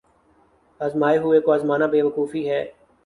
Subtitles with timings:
[0.79, 2.63] آزمائے ہوئے کو آزمانا بے وقوفی ہے۔